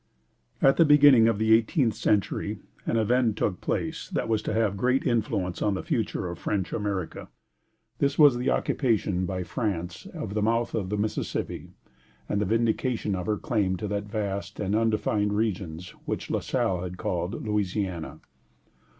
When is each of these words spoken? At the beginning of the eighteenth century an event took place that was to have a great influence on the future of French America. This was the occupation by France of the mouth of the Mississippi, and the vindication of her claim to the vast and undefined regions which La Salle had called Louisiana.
At 0.63 0.77
the 0.77 0.83
beginning 0.83 1.27
of 1.27 1.37
the 1.37 1.53
eighteenth 1.53 1.93
century 1.93 2.57
an 2.87 2.97
event 2.97 3.37
took 3.37 3.61
place 3.61 4.09
that 4.09 4.27
was 4.27 4.41
to 4.41 4.53
have 4.55 4.73
a 4.73 4.77
great 4.77 5.05
influence 5.05 5.61
on 5.61 5.75
the 5.75 5.83
future 5.83 6.27
of 6.27 6.39
French 6.39 6.73
America. 6.73 7.29
This 7.99 8.17
was 8.17 8.35
the 8.37 8.49
occupation 8.49 9.27
by 9.27 9.43
France 9.43 10.07
of 10.07 10.33
the 10.33 10.41
mouth 10.41 10.73
of 10.73 10.89
the 10.89 10.97
Mississippi, 10.97 11.69
and 12.27 12.41
the 12.41 12.45
vindication 12.45 13.13
of 13.13 13.27
her 13.27 13.37
claim 13.37 13.77
to 13.77 13.87
the 13.87 14.01
vast 14.01 14.59
and 14.59 14.75
undefined 14.75 15.33
regions 15.33 15.89
which 16.05 16.31
La 16.31 16.39
Salle 16.39 16.81
had 16.81 16.97
called 16.97 17.45
Louisiana. 17.45 18.21